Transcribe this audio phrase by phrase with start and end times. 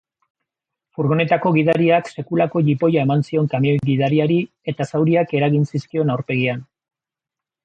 [0.99, 4.39] Furgonetako gidariak sekulako jipoia eman zion kamioi gidariari
[4.75, 6.67] eta zauriak eragin zizkion aurpegian.